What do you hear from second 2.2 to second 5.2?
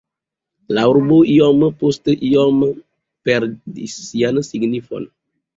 iom perdis sian signifon.